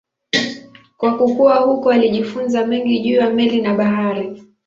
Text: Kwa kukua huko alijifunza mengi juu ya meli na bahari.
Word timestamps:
Kwa 0.97 1.17
kukua 1.17 1.55
huko 1.55 1.91
alijifunza 1.91 2.65
mengi 2.65 2.99
juu 2.99 3.13
ya 3.15 3.29
meli 3.29 3.61
na 3.61 3.73
bahari. 3.73 4.41